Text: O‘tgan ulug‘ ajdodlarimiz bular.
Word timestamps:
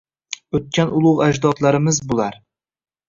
O‘tgan 0.59 0.95
ulug‘ 1.01 1.21
ajdodlarimiz 1.27 2.01
bular. 2.13 2.41